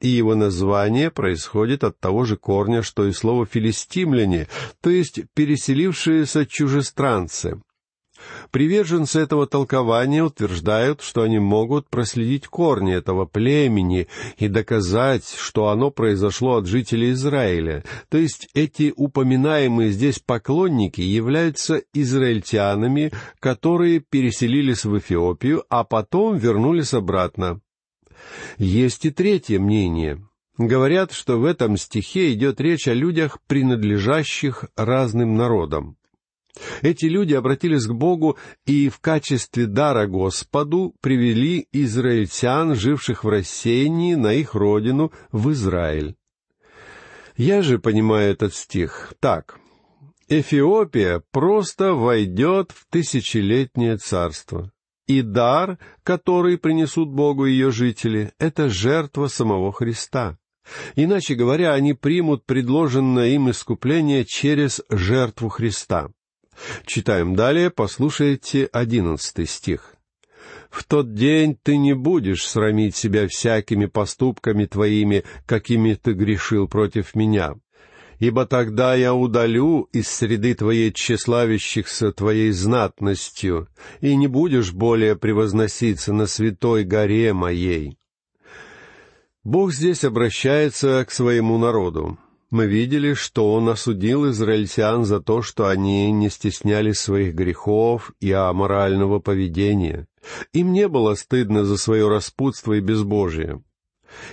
и 0.02 0.10
его 0.10 0.36
название 0.36 1.10
происходит 1.10 1.84
от 1.84 2.00
того 2.00 2.26
же 2.26 2.36
корня, 2.36 2.84
что 2.84 3.08
и 3.08 3.14
слово 3.14 3.46
«филистимляне», 3.46 4.48
то 4.82 4.90
есть 4.90 5.22
переселившиеся 5.34 6.46
чужестранцы. 6.46 7.62
Приверженцы 8.52 9.20
этого 9.20 9.48
толкования 9.48 10.24
утверждают, 10.24 11.02
что 11.02 11.22
они 11.24 11.40
могут 11.40 11.90
проследить 11.90 12.48
корни 12.48 12.94
этого 12.94 13.26
племени 13.26 14.08
и 14.38 14.48
доказать, 14.48 15.36
что 15.38 15.68
оно 15.68 15.92
произошло 15.92 16.58
от 16.58 16.68
жителей 16.68 17.12
Израиля. 17.12 17.84
То 18.10 18.18
есть 18.18 18.50
эти 18.54 18.94
упоминаемые 18.96 19.92
здесь 19.92 20.20
поклонники 20.20 21.02
являются 21.02 21.82
израильтянами, 21.94 23.12
которые 23.40 24.00
переселились 24.00 24.86
в 24.86 24.98
Эфиопию, 24.98 25.64
а 25.70 25.84
потом 25.84 26.38
вернулись 26.38 26.94
обратно. 26.94 27.62
Есть 28.58 29.06
и 29.06 29.12
третье 29.12 29.60
мнение. 29.60 30.24
Говорят, 30.58 31.12
что 31.12 31.38
в 31.38 31.46
этом 31.46 31.78
стихе 31.78 32.34
идет 32.34 32.60
речь 32.60 32.88
о 32.88 32.94
людях, 32.94 33.38
принадлежащих 33.48 34.66
разным 34.76 35.36
народам. 35.36 35.98
Эти 36.82 37.06
люди 37.06 37.34
обратились 37.34 37.86
к 37.86 37.94
Богу 37.94 38.38
и 38.66 38.90
в 38.90 39.00
качестве 39.00 39.66
дара 39.66 40.08
Господу 40.08 40.94
привели 41.02 41.68
израильтян, 41.72 42.76
живших 42.76 43.24
в 43.24 43.30
рассеянии, 43.30 44.16
на 44.16 44.34
их 44.34 44.56
родину, 44.56 45.12
в 45.32 45.52
Израиль. 45.52 46.16
Я 47.36 47.62
же 47.62 47.78
понимаю 47.78 48.32
этот 48.32 48.54
стих 48.56 49.14
так. 49.20 49.60
Эфиопия 50.28 51.22
просто 51.32 51.94
войдет 51.94 52.72
в 52.72 52.88
тысячелетнее 52.90 53.98
царство. 53.98 54.72
И 55.06 55.22
дар, 55.22 55.78
который 56.04 56.58
принесут 56.58 57.10
Богу 57.10 57.46
ее 57.46 57.72
жители,— 57.72 58.34
это 58.40 58.68
жертва 58.68 59.28
самого 59.28 59.72
Христа. 59.72 60.38
Иначе 60.96 61.36
говоря, 61.36 61.74
они 61.74 61.94
примут 61.94 62.46
предложенное 62.46 63.30
им 63.30 63.50
искупление 63.50 64.26
через 64.26 64.82
жертву 64.90 65.48
Христа. 65.48 66.10
Читаем 66.86 67.36
далее, 67.36 67.70
послушайте 67.70 68.70
одиннадцатый 68.72 69.46
стих. 69.46 69.96
«В 70.70 70.84
тот 70.84 71.14
день 71.14 71.58
ты 71.62 71.78
не 71.78 71.94
будешь 71.94 72.46
срамить 72.46 72.96
себя 72.96 73.28
всякими 73.28 73.86
поступками 73.86 74.66
твоими, 74.66 75.24
какими 75.46 75.94
ты 75.94 76.14
грешил 76.14 76.68
против 76.68 77.16
меня, 77.16 77.56
ибо 78.20 78.46
тогда 78.46 78.94
я 78.96 79.14
удалю 79.14 79.88
из 79.94 80.08
среды 80.08 80.56
твоей 80.56 80.92
тщеславящихся 80.92 82.12
твоей 82.12 82.52
знатностью, 82.52 83.70
и 84.02 84.16
не 84.16 84.28
будешь 84.28 84.74
более 84.74 85.16
превозноситься 85.16 86.14
на 86.14 86.28
святой 86.28 86.84
горе 86.84 87.34
моей». 87.34 87.98
Бог 89.44 89.72
здесь 89.72 90.04
обращается 90.04 91.06
к 91.06 91.12
своему 91.12 91.58
народу 91.58 92.18
мы 92.50 92.66
видели, 92.66 93.14
что 93.14 93.54
он 93.54 93.70
осудил 93.70 94.30
израильтян 94.30 95.06
за 95.06 95.20
то, 95.20 95.42
что 95.42 95.68
они 95.68 96.12
не 96.12 96.30
стеснялись 96.30 97.00
своих 97.00 97.36
грехов 97.36 98.14
и 98.20 98.32
аморального 98.32 99.20
поведения. 99.20 100.08
Им 100.54 100.72
не 100.72 100.88
было 100.88 101.16
стыдно 101.16 101.66
за 101.66 101.78
свое 101.78 102.08
распутство 102.08 102.74
и 102.74 102.80
безбожие. 102.80 103.62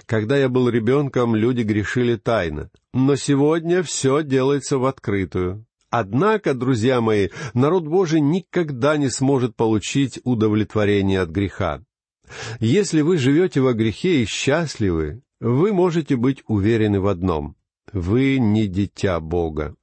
Когда 0.07 0.37
я 0.37 0.49
был 0.49 0.69
ребенком, 0.69 1.35
люди 1.35 1.63
грешили 1.63 2.17
тайно, 2.17 2.71
но 2.93 3.17
сегодня 3.17 3.83
все 3.83 4.23
делается 4.23 4.79
в 4.79 4.85
открытую. 4.87 5.67
Однако, 5.91 6.55
друзья 6.55 7.01
мои, 7.01 7.29
народ 7.53 7.85
Божий 7.85 8.21
никогда 8.21 8.97
не 8.97 9.11
сможет 9.11 9.55
получить 9.55 10.21
удовлетворение 10.25 11.21
от 11.21 11.31
греха. 11.31 11.83
Если 12.59 13.01
вы 13.01 13.19
живете 13.19 13.61
во 13.61 13.75
грехе 13.75 14.23
и 14.23 14.27
счастливы, 14.27 15.23
вы 15.41 15.73
можете 15.73 16.17
быть 16.17 16.43
уверены 16.47 17.01
в 17.01 17.07
одном— 17.07 17.57
вы 17.93 18.39
не 18.39 18.67
дитя 18.67 19.21
Бога. 19.21 19.77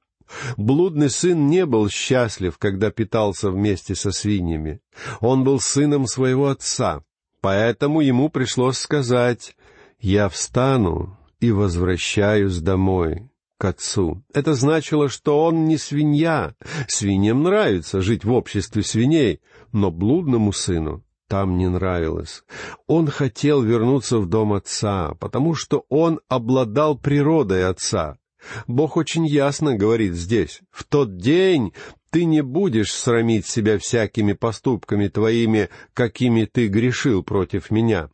Блудный 0.56 1.10
сын 1.10 1.46
не 1.48 1.66
был 1.66 1.88
счастлив, 1.88 2.56
когда 2.58 2.90
питался 2.90 3.50
вместе 3.50 3.94
со 3.94 4.12
свиньями. 4.12 4.80
Он 5.20 5.44
был 5.44 5.60
сыном 5.60 6.06
своего 6.06 6.48
отца, 6.48 7.02
поэтому 7.40 8.00
ему 8.00 8.28
пришлось 8.28 8.78
сказать 8.78 9.56
«Я 10.00 10.28
встану 10.28 11.18
и 11.40 11.50
возвращаюсь 11.50 12.58
домой» 12.58 13.28
к 13.58 13.64
отцу. 13.64 14.24
Это 14.34 14.54
значило, 14.54 15.08
что 15.08 15.44
он 15.44 15.66
не 15.66 15.76
свинья. 15.76 16.56
Свиньям 16.88 17.44
нравится 17.44 18.00
жить 18.00 18.24
в 18.24 18.32
обществе 18.32 18.82
свиней, 18.82 19.40
но 19.70 19.92
блудному 19.92 20.52
сыну 20.52 21.04
там 21.32 21.56
не 21.56 21.66
нравилось. 21.66 22.42
Он 22.86 23.06
хотел 23.06 23.62
вернуться 23.62 24.18
в 24.18 24.26
дом 24.26 24.52
отца, 24.52 25.14
потому 25.18 25.54
что 25.54 25.86
он 25.88 26.20
обладал 26.28 26.94
природой 26.98 27.66
отца. 27.66 28.18
Бог 28.66 28.98
очень 28.98 29.26
ясно 29.26 29.74
говорит 29.74 30.12
здесь, 30.12 30.60
«В 30.70 30.84
тот 30.84 31.16
день 31.16 31.72
ты 32.10 32.26
не 32.26 32.42
будешь 32.42 32.92
срамить 32.92 33.46
себя 33.46 33.78
всякими 33.78 34.34
поступками 34.34 35.08
твоими, 35.08 35.70
какими 35.94 36.44
ты 36.44 36.66
грешил 36.66 37.22
против 37.22 37.70
меня. 37.70 38.10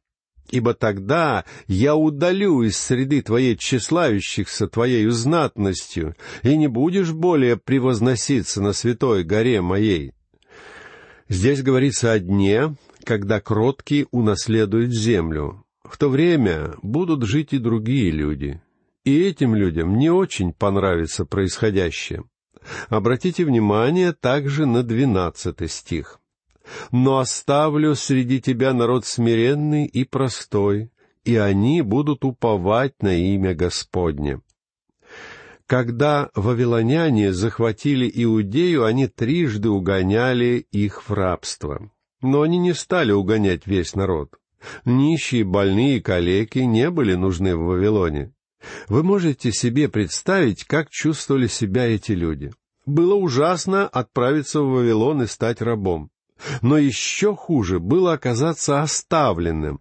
Ибо 0.50 0.74
тогда 0.74 1.44
я 1.66 1.96
удалю 1.96 2.62
из 2.62 2.76
среды 2.78 3.22
твоей 3.22 3.56
тщеславящихся 3.56 4.68
твоею 4.68 5.10
знатностью, 5.10 6.14
и 6.44 6.56
не 6.56 6.68
будешь 6.68 7.10
более 7.10 7.56
превозноситься 7.56 8.62
на 8.62 8.72
святой 8.72 9.24
горе 9.24 9.60
моей». 9.60 10.12
Здесь 11.28 11.62
говорится 11.62 12.12
о 12.12 12.18
дне, 12.20 12.74
когда 13.08 13.40
кроткие 13.40 14.06
унаследуют 14.10 14.92
землю. 14.92 15.64
В 15.82 15.96
то 15.96 16.10
время 16.10 16.74
будут 16.82 17.22
жить 17.22 17.54
и 17.54 17.58
другие 17.58 18.10
люди. 18.10 18.60
И 19.02 19.18
этим 19.22 19.54
людям 19.54 19.96
не 19.96 20.10
очень 20.10 20.52
понравится 20.52 21.24
происходящее. 21.24 22.24
Обратите 22.90 23.46
внимание 23.46 24.12
также 24.12 24.66
на 24.66 24.82
двенадцатый 24.82 25.70
стих. 25.70 26.20
«Но 26.92 27.18
оставлю 27.18 27.94
среди 27.94 28.42
тебя 28.42 28.74
народ 28.74 29.06
смиренный 29.06 29.86
и 29.86 30.04
простой, 30.04 30.90
и 31.24 31.34
они 31.36 31.80
будут 31.80 32.26
уповать 32.26 33.02
на 33.02 33.14
имя 33.14 33.54
Господне. 33.54 34.42
Когда 35.64 36.28
вавилоняне 36.34 37.32
захватили 37.32 38.10
Иудею, 38.14 38.84
они 38.84 39.06
трижды 39.06 39.70
угоняли 39.70 40.66
их 40.70 41.08
в 41.08 41.14
рабство. 41.14 41.90
Но 42.20 42.42
они 42.42 42.58
не 42.58 42.74
стали 42.74 43.12
угонять 43.12 43.66
весь 43.66 43.94
народ. 43.94 44.38
Нищие, 44.84 45.44
больные, 45.44 46.00
калеки 46.02 46.58
не 46.60 46.90
были 46.90 47.14
нужны 47.14 47.56
в 47.56 47.60
Вавилоне. 47.60 48.32
Вы 48.88 49.02
можете 49.02 49.52
себе 49.52 49.88
представить, 49.88 50.64
как 50.64 50.90
чувствовали 50.90 51.46
себя 51.46 51.86
эти 51.86 52.12
люди. 52.12 52.52
Было 52.86 53.14
ужасно 53.14 53.86
отправиться 53.86 54.62
в 54.62 54.70
Вавилон 54.70 55.22
и 55.22 55.26
стать 55.26 55.60
рабом. 55.60 56.10
Но 56.62 56.78
еще 56.78 57.34
хуже 57.36 57.78
было 57.78 58.14
оказаться 58.14 58.82
оставленным. 58.82 59.80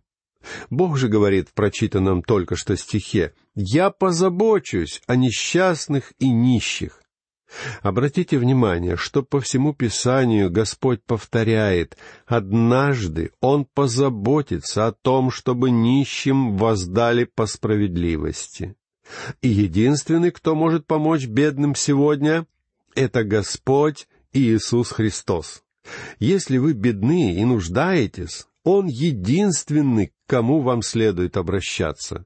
Бог 0.69 0.97
же 0.97 1.07
говорит 1.07 1.49
в 1.49 1.53
прочитанном 1.53 2.23
только 2.23 2.55
что 2.55 2.75
стихе, 2.77 3.33
«Я 3.55 3.89
позабочусь 3.89 5.01
о 5.07 5.15
несчастных 5.15 6.13
и 6.19 6.29
нищих». 6.29 7.01
Обратите 7.81 8.37
внимание, 8.37 8.97
что 8.97 9.23
по 9.23 9.39
всему 9.39 9.73
Писанию 9.73 10.51
Господь 10.51 11.01
повторяет, 11.03 11.97
«Однажды 12.25 13.31
Он 13.39 13.65
позаботится 13.65 14.87
о 14.87 14.91
том, 14.91 15.31
чтобы 15.31 15.71
нищим 15.71 16.57
воздали 16.57 17.23
по 17.23 17.45
справедливости». 17.45 18.75
И 19.41 19.47
единственный, 19.47 20.31
кто 20.31 20.55
может 20.55 20.85
помочь 20.85 21.27
бедным 21.27 21.75
сегодня, 21.75 22.45
это 22.95 23.23
Господь 23.23 24.07
Иисус 24.33 24.91
Христос. 24.91 25.63
Если 26.19 26.57
вы 26.57 26.73
бедны 26.73 27.35
и 27.35 27.45
нуждаетесь, 27.45 28.47
Он 28.63 28.87
единственный, 28.87 30.07
к 30.07 30.13
кому 30.27 30.61
вам 30.61 30.81
следует 30.81 31.37
обращаться. 31.37 32.25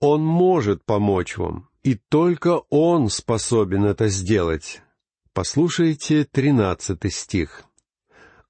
Он 0.00 0.22
может 0.22 0.84
помочь 0.84 1.38
вам, 1.38 1.67
и 1.82 1.94
только 1.94 2.62
Он 2.70 3.08
способен 3.08 3.84
это 3.84 4.08
сделать. 4.08 4.82
Послушайте 5.32 6.24
тринадцатый 6.24 7.10
стих. 7.10 7.64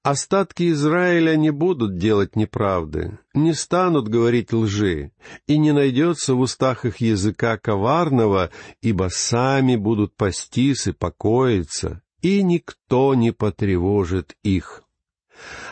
Остатки 0.01 0.71
Израиля 0.71 1.35
не 1.35 1.51
будут 1.51 1.97
делать 1.97 2.37
неправды, 2.37 3.19
не 3.33 3.53
станут 3.53 4.07
говорить 4.07 4.53
лжи, 4.53 5.11
и 5.45 5.57
не 5.57 5.73
найдется 5.73 6.35
в 6.35 6.39
устах 6.39 6.85
их 6.85 6.97
языка 6.97 7.57
коварного, 7.57 8.49
ибо 8.81 9.09
сами 9.11 9.75
будут 9.75 10.15
пастись 10.15 10.87
и 10.87 10.93
покоиться, 10.93 12.01
и 12.21 12.41
никто 12.43 13.13
не 13.13 13.31
потревожит 13.31 14.37
их. 14.41 14.83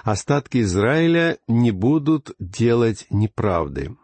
Остатки 0.04 0.62
Израиля 0.62 1.40
не 1.48 1.72
будут 1.72 2.32
делать 2.38 3.08
неправды. 3.10 3.96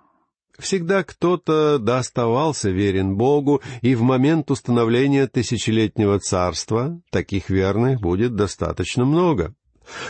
Всегда 0.59 1.03
кто-то 1.03 1.79
доставался 1.79 2.69
верен 2.69 3.15
Богу, 3.15 3.61
и 3.81 3.95
в 3.95 4.03
момент 4.03 4.51
установления 4.51 5.27
тысячелетнего 5.27 6.19
царства 6.19 7.01
таких 7.09 7.49
верных 7.49 7.99
будет 8.01 8.35
достаточно 8.35 9.03
много. 9.03 9.55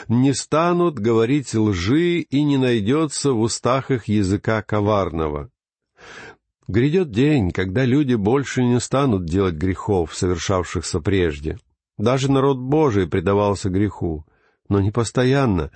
Не 0.08 0.34
станут 0.34 1.00
говорить 1.00 1.54
лжи, 1.54 2.20
и 2.20 2.44
не 2.44 2.58
найдется 2.58 3.32
в 3.32 3.40
устах 3.40 3.90
их 3.90 4.08
языка 4.08 4.62
коварного. 4.62 5.50
Грядет 6.68 7.12
день, 7.12 7.52
когда 7.52 7.86
люди 7.86 8.16
больше 8.16 8.64
не 8.64 8.80
станут 8.80 9.26
делать 9.26 9.56
грехов, 9.56 10.16
совершавшихся 10.16 11.00
прежде. 11.00 11.58
Даже 11.98 12.32
народ 12.32 12.58
Божий 12.58 13.08
предавался 13.08 13.70
греху, 13.70 14.26
но 14.70 14.80
не 14.80 14.92
постоянно. 14.92 15.72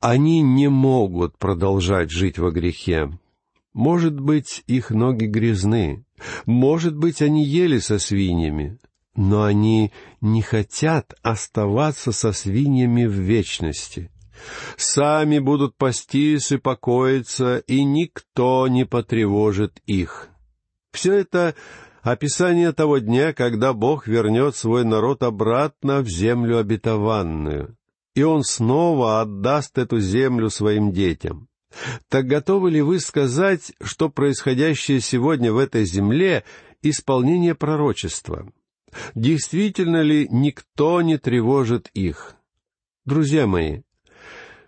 Они 0.00 0.40
не 0.40 0.68
могут 0.68 1.38
продолжать 1.38 2.10
жить 2.10 2.38
во 2.38 2.50
грехе. 2.50 3.10
Может 3.74 4.20
быть, 4.20 4.62
их 4.68 4.90
ноги 4.90 5.24
грязны, 5.24 6.04
может 6.46 6.96
быть, 6.96 7.20
они 7.20 7.44
ели 7.44 7.78
со 7.78 7.98
свиньями, 7.98 8.78
но 9.16 9.42
они 9.42 9.92
не 10.20 10.42
хотят 10.42 11.14
оставаться 11.22 12.12
со 12.12 12.32
свиньями 12.32 13.04
в 13.04 13.14
вечности. 13.14 14.10
Сами 14.76 15.40
будут 15.40 15.76
пастись 15.76 16.52
и 16.52 16.56
покоиться, 16.56 17.58
и 17.58 17.82
никто 17.82 18.68
не 18.68 18.86
потревожит 18.86 19.80
их. 19.86 20.28
Все 20.92 21.14
это 21.14 21.56
описание 22.02 22.72
того 22.72 22.98
дня, 22.98 23.32
когда 23.32 23.72
Бог 23.72 24.06
вернет 24.06 24.54
свой 24.54 24.84
народ 24.84 25.24
обратно 25.24 26.00
в 26.00 26.08
землю 26.08 26.58
обетованную, 26.58 27.76
и 28.14 28.22
Он 28.22 28.44
снова 28.44 29.20
отдаст 29.20 29.78
эту 29.78 29.98
землю 29.98 30.48
своим 30.48 30.92
детям. 30.92 31.48
Так 32.08 32.26
готовы 32.26 32.70
ли 32.70 32.82
вы 32.82 33.00
сказать, 33.00 33.72
что 33.82 34.08
происходящее 34.08 35.00
сегодня 35.00 35.52
в 35.52 35.58
этой 35.58 35.84
земле— 35.84 36.44
исполнение 36.82 37.54
пророчества? 37.54 38.50
Действительно 39.14 40.02
ли 40.02 40.28
никто 40.30 41.02
не 41.02 41.18
тревожит 41.18 41.90
их? 41.94 42.36
Друзья 43.04 43.46
мои, 43.46 43.82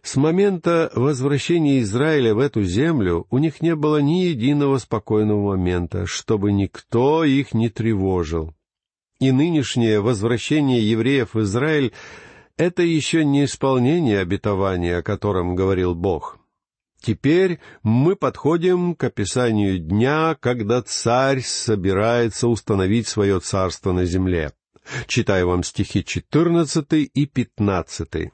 с 0.02 0.16
момента 0.16 0.90
возвращения 0.94 1.80
Израиля 1.80 2.34
в 2.34 2.38
эту 2.38 2.62
землю 2.62 3.26
у 3.30 3.38
них 3.38 3.60
не 3.60 3.74
было 3.74 4.00
ни 4.00 4.24
единого 4.24 4.78
спокойного 4.78 5.56
момента, 5.56 6.06
чтобы 6.06 6.52
никто 6.52 7.24
их 7.24 7.54
не 7.54 7.70
тревожил. 7.70 8.54
И 9.18 9.32
нынешнее 9.32 10.00
возвращение 10.00 10.88
евреев 10.88 11.34
в 11.34 11.40
Израиль— 11.40 11.92
это 12.56 12.82
еще 12.82 13.24
не 13.24 13.46
исполнение 13.46 14.20
обетования, 14.20 14.98
о 14.98 15.02
котором 15.02 15.56
говорил 15.56 15.94
Бог. 15.94 16.38
Теперь 17.06 17.60
мы 17.84 18.16
подходим 18.16 18.96
к 18.96 19.04
описанию 19.04 19.78
дня, 19.78 20.36
когда 20.40 20.82
царь 20.82 21.40
собирается 21.40 22.48
установить 22.48 23.06
свое 23.06 23.38
царство 23.38 23.92
на 23.92 24.04
земле. 24.04 24.50
Читаю 25.06 25.46
вам 25.50 25.62
стихи 25.62 26.04
четырнадцатый 26.04 27.04
и 27.04 27.26
пятнадцатый. 27.26 28.32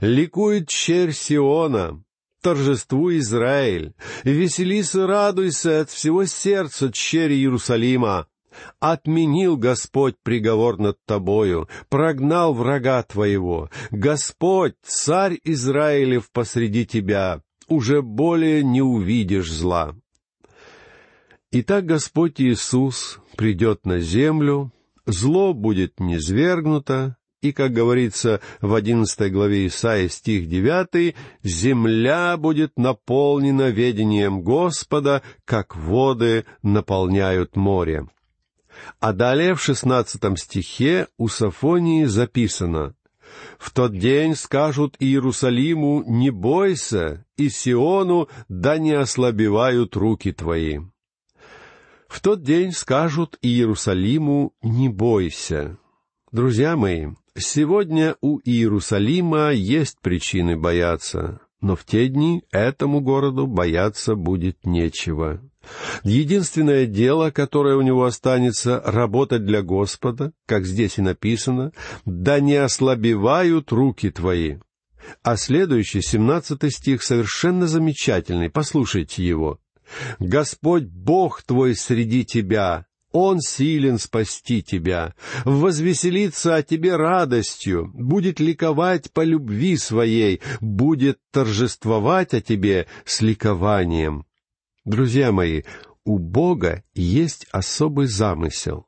Ликует 0.00 0.68
черь 0.68 1.10
Сиона, 1.10 2.00
торжествуй 2.40 3.18
Израиль, 3.18 3.94
веселись 4.22 4.94
и 4.94 5.00
радуйся 5.00 5.80
от 5.80 5.90
всего 5.90 6.24
сердца 6.24 6.92
черь 6.92 7.32
Иерусалима. 7.32 8.28
Отменил 8.78 9.56
Господь 9.56 10.14
приговор 10.22 10.78
над 10.78 11.04
тобою, 11.04 11.68
прогнал 11.88 12.54
врага 12.54 13.02
твоего. 13.02 13.70
Господь, 13.90 14.74
царь 14.84 15.40
Израилев 15.42 16.30
посреди 16.30 16.86
тебя, 16.86 17.42
уже 17.68 18.02
более 18.02 18.64
не 18.64 18.82
увидишь 18.82 19.50
зла. 19.50 19.94
Итак, 21.50 21.86
Господь 21.86 22.40
Иисус 22.40 23.20
придет 23.36 23.86
на 23.86 24.00
землю, 24.00 24.72
зло 25.06 25.54
будет 25.54 26.00
низвергнуто, 26.00 27.16
и, 27.40 27.52
как 27.52 27.72
говорится 27.72 28.40
в 28.60 28.74
одиннадцатой 28.74 29.30
главе 29.30 29.66
Исаия, 29.68 30.08
стих 30.08 30.48
девятый, 30.48 31.14
«Земля 31.42 32.36
будет 32.36 32.76
наполнена 32.76 33.70
ведением 33.70 34.42
Господа, 34.42 35.22
как 35.44 35.76
воды 35.76 36.44
наполняют 36.62 37.56
море». 37.56 38.08
А 39.00 39.12
далее 39.12 39.54
в 39.54 39.62
шестнадцатом 39.62 40.36
стихе 40.36 41.08
у 41.16 41.28
Сафонии 41.28 42.04
записано 42.04 42.94
«В 43.58 43.72
тот 43.72 43.92
день 43.98 44.34
скажут 44.34 44.96
Иерусалиму, 44.98 46.04
не 46.06 46.30
бойся, 46.30 47.26
и 47.36 47.48
Сиону, 47.48 48.28
да 48.48 48.78
не 48.78 48.92
ослабевают 48.92 49.96
руки 49.96 50.32
твои». 50.32 50.80
В 52.08 52.20
тот 52.22 52.42
день 52.42 52.72
скажут 52.72 53.36
Иерусалиму, 53.42 54.54
не 54.62 54.88
бойся. 54.88 55.76
Друзья 56.32 56.74
мои, 56.76 57.08
Сегодня 57.40 58.16
у 58.20 58.40
Иерусалима 58.40 59.52
есть 59.52 60.00
причины 60.00 60.56
бояться, 60.56 61.40
но 61.60 61.76
в 61.76 61.84
те 61.84 62.08
дни 62.08 62.44
этому 62.52 63.00
городу 63.00 63.46
бояться 63.46 64.14
будет 64.14 64.64
нечего. 64.64 65.40
Единственное 66.02 66.86
дело, 66.86 67.30
которое 67.30 67.76
у 67.76 67.82
него 67.82 68.04
останется, 68.04 68.80
работать 68.84 69.44
для 69.44 69.62
Господа, 69.62 70.32
как 70.46 70.64
здесь 70.64 70.98
и 70.98 71.02
написано, 71.02 71.72
«Да 72.04 72.40
не 72.40 72.56
ослабевают 72.56 73.72
руки 73.72 74.10
твои». 74.10 74.58
А 75.22 75.36
следующий, 75.36 76.02
семнадцатый 76.02 76.70
стих, 76.70 77.02
совершенно 77.02 77.66
замечательный, 77.66 78.50
послушайте 78.50 79.26
его. 79.26 79.58
«Господь 80.18 80.84
Бог 80.84 81.42
твой 81.42 81.74
среди 81.74 82.24
тебя, 82.24 82.86
он 83.12 83.40
силен 83.40 83.98
спасти 83.98 84.62
тебя, 84.62 85.14
возвеселиться 85.44 86.56
о 86.56 86.62
тебе 86.62 86.96
радостью, 86.96 87.90
будет 87.94 88.40
ликовать 88.40 89.12
по 89.12 89.24
любви 89.24 89.76
своей, 89.76 90.40
будет 90.60 91.18
торжествовать 91.30 92.34
о 92.34 92.40
тебе 92.40 92.86
с 93.04 93.20
ликованием. 93.20 94.26
Друзья 94.84 95.32
мои, 95.32 95.62
у 96.04 96.18
Бога 96.18 96.82
есть 96.94 97.46
особый 97.50 98.06
замысел. 98.06 98.86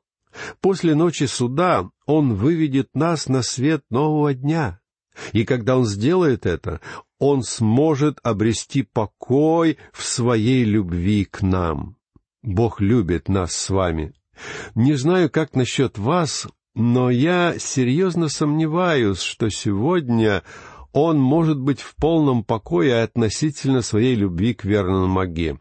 После 0.61 0.95
ночи 0.95 1.25
суда 1.25 1.89
Он 2.05 2.35
выведет 2.35 2.95
нас 2.95 3.27
на 3.27 3.41
свет 3.41 3.83
нового 3.89 4.33
дня. 4.33 4.79
И 5.33 5.43
когда 5.43 5.77
Он 5.77 5.85
сделает 5.85 6.45
это, 6.45 6.79
он 7.19 7.43
сможет 7.43 8.17
обрести 8.23 8.81
покой 8.81 9.77
в 9.93 10.03
своей 10.03 10.63
любви 10.63 11.25
к 11.25 11.43
нам. 11.43 11.95
Бог 12.43 12.81
любит 12.81 13.29
нас 13.29 13.55
с 13.55 13.69
вами. 13.69 14.13
Не 14.73 14.95
знаю, 14.95 15.29
как 15.29 15.55
насчет 15.55 15.97
вас, 15.97 16.47
но 16.73 17.09
я 17.09 17.55
серьезно 17.59 18.29
сомневаюсь, 18.29 19.21
что 19.21 19.49
сегодня 19.49 20.43
он 20.93 21.19
может 21.19 21.59
быть 21.59 21.81
в 21.81 21.95
полном 21.95 22.43
покое 22.43 23.03
относительно 23.03 23.81
своей 23.81 24.15
любви 24.15 24.53
к 24.53 24.63
верному 24.63 25.07
маге. 25.07 25.59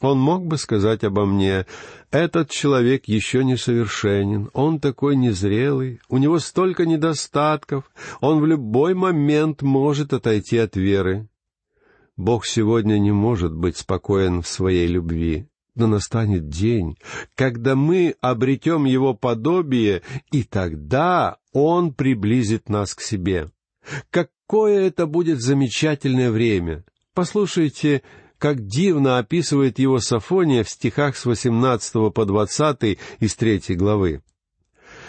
Он 0.00 0.18
мог 0.18 0.46
бы 0.46 0.56
сказать 0.56 1.04
обо 1.04 1.26
мне, 1.26 1.66
«Этот 2.10 2.50
человек 2.50 3.04
еще 3.06 3.44
не 3.44 3.56
совершенен, 3.56 4.48
он 4.54 4.80
такой 4.80 5.14
незрелый, 5.14 6.00
у 6.08 6.16
него 6.16 6.38
столько 6.38 6.86
недостатков, 6.86 7.84
он 8.20 8.40
в 8.40 8.46
любой 8.46 8.94
момент 8.94 9.60
может 9.60 10.14
отойти 10.14 10.56
от 10.56 10.74
веры». 10.74 11.28
Бог 12.16 12.46
сегодня 12.46 12.98
не 12.98 13.12
может 13.12 13.54
быть 13.54 13.76
спокоен 13.76 14.42
в 14.42 14.48
своей 14.48 14.86
любви, 14.86 15.49
но 15.80 15.86
настанет 15.86 16.50
день, 16.50 16.98
когда 17.34 17.74
мы 17.74 18.14
обретем 18.20 18.84
Его 18.84 19.14
подобие, 19.14 20.02
и 20.30 20.42
тогда 20.42 21.38
Он 21.54 21.94
приблизит 21.94 22.68
нас 22.68 22.94
к 22.94 23.00
себе. 23.00 23.50
Какое 24.10 24.86
это 24.88 25.06
будет 25.06 25.40
замечательное 25.40 26.30
время! 26.30 26.84
Послушайте, 27.14 28.02
как 28.36 28.66
дивно 28.66 29.16
описывает 29.16 29.78
его 29.78 30.00
Сафония 30.00 30.64
в 30.64 30.68
стихах 30.68 31.16
с 31.16 31.24
18 31.24 32.12
по 32.12 32.24
20 32.26 32.98
из 33.18 33.34
третьей 33.34 33.76
главы. 33.76 34.22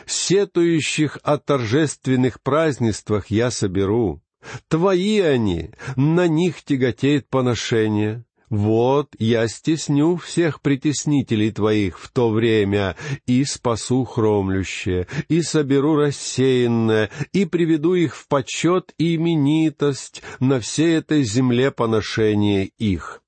«Сетующих 0.06 1.20
о 1.22 1.38
торжественных 1.38 2.42
празднествах 2.42 3.28
я 3.28 3.52
соберу. 3.52 4.22
Твои 4.70 5.20
они, 5.20 5.72
на 5.98 6.28
них 6.28 6.64
тяготеет 6.64 7.28
поношение. 7.28 8.24
Вот 8.52 9.16
я 9.18 9.48
стесню 9.48 10.18
всех 10.18 10.60
притеснителей 10.60 11.52
твоих 11.52 11.98
в 11.98 12.12
то 12.12 12.30
время 12.30 12.98
и 13.26 13.46
спасу 13.46 14.04
хромлющее, 14.04 15.08
и 15.30 15.42
соберу 15.42 15.96
рассеянное, 15.96 17.10
и 17.32 17.46
приведу 17.46 17.94
их 17.94 18.14
в 18.14 18.28
почет 18.28 18.94
и 18.98 19.16
именитость 19.16 20.22
на 20.42 20.60
всей 20.60 20.98
этой 20.98 21.24
земле 21.24 21.72
поношение 21.72 22.66
их. 22.78 23.24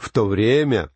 В 0.00 0.10
то 0.10 0.26
время 0.26 0.90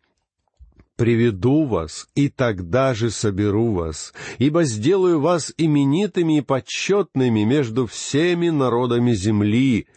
приведу 0.97 1.63
вас, 1.65 2.09
и 2.13 2.27
тогда 2.27 2.93
же 2.93 3.09
соберу 3.09 3.71
вас, 3.71 4.13
ибо 4.37 4.65
сделаю 4.65 5.21
вас 5.21 5.53
именитыми 5.57 6.39
и 6.39 6.41
почетными 6.41 7.45
между 7.45 7.87
всеми 7.87 8.49
народами 8.49 9.13
земли, 9.13 9.87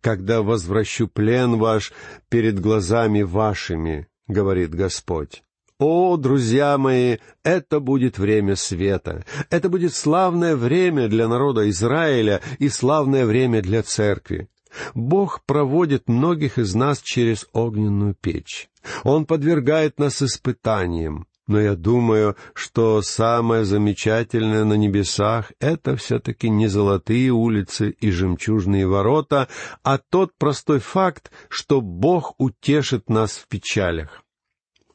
когда 0.00 0.42
возвращу 0.42 1.08
плен 1.08 1.56
ваш 1.56 1.92
перед 2.28 2.60
глазами 2.60 3.22
вашими,— 3.22 4.08
говорит 4.28 4.74
Господь. 4.74 5.42
О, 5.78 6.16
друзья 6.16 6.78
мои, 6.78 7.18
это 7.42 7.80
будет 7.80 8.18
время 8.18 8.56
света. 8.56 9.24
Это 9.50 9.68
будет 9.68 9.92
славное 9.94 10.56
время 10.56 11.08
для 11.08 11.28
народа 11.28 11.68
Израиля 11.68 12.40
и 12.58 12.70
славное 12.70 13.26
время 13.26 13.60
для 13.60 13.82
церкви. 13.82 14.48
Бог 14.94 15.42
проводит 15.44 16.08
многих 16.08 16.58
из 16.58 16.74
нас 16.74 17.00
через 17.00 17.46
огненную 17.52 18.14
печь. 18.14 18.70
Он 19.04 19.26
подвергает 19.26 19.98
нас 19.98 20.22
испытаниям. 20.22 21.26
Но 21.46 21.60
я 21.60 21.76
думаю, 21.76 22.36
что 22.54 23.02
самое 23.02 23.64
замечательное 23.64 24.64
на 24.64 24.74
небесах— 24.74 25.52
это 25.60 25.96
все-таки 25.96 26.48
не 26.48 26.66
золотые 26.66 27.30
улицы 27.30 27.90
и 27.90 28.10
жемчужные 28.10 28.86
ворота, 28.88 29.48
а 29.84 29.98
тот 29.98 30.32
простой 30.38 30.80
факт, 30.80 31.30
что 31.48 31.80
Бог 31.80 32.34
утешит 32.38 33.08
нас 33.08 33.36
в 33.36 33.46
печалях. 33.46 34.24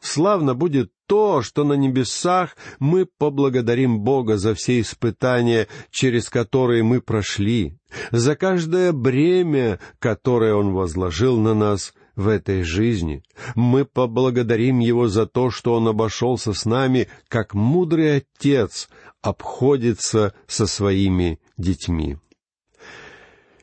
Славно 0.01 0.55
будет 0.55 0.91
то, 1.07 1.41
что 1.41 1.63
на 1.63 1.73
небесах 1.73 2.57
мы 2.79 3.05
поблагодарим 3.05 3.99
Бога 3.99 4.37
за 4.37 4.55
все 4.55 4.81
испытания, 4.81 5.67
через 5.89 6.29
которые 6.29 6.83
мы 6.83 7.01
прошли, 7.01 7.77
за 8.11 8.35
каждое 8.35 8.91
бремя, 8.93 9.79
которое 9.99 10.55
Он 10.55 10.73
возложил 10.73 11.37
на 11.37 11.53
нас 11.53 11.93
в 12.21 12.27
этой 12.27 12.63
жизни. 12.63 13.23
Мы 13.55 13.83
поблагодарим 13.83 14.79
Его 14.79 15.07
за 15.07 15.25
то, 15.25 15.49
что 15.49 15.73
Он 15.73 15.87
обошелся 15.87 16.53
с 16.53 16.65
нами, 16.65 17.09
как 17.27 17.53
мудрый 17.53 18.17
отец 18.17 18.89
обходится 19.21 20.33
со 20.47 20.67
своими 20.67 21.39
детьми. 21.57 22.17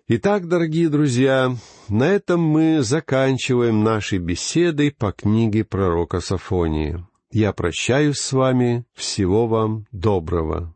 Итак, 0.09 0.49
дорогие 0.49 0.89
друзья, 0.89 1.55
на 1.89 2.05
этом 2.05 2.41
мы 2.41 2.83
заканчиваем 2.83 3.85
наши 3.85 4.17
беседы 4.17 4.91
по 4.91 5.13
книге 5.13 5.65
пророка 5.65 6.21
Сафонии. 6.21 7.05
Я 7.31 7.53
прощаюсь 7.53 8.17
с 8.17 8.33
вами. 8.33 8.87
Всего 8.95 9.47
вам 9.47 9.87
доброго. 9.93 10.75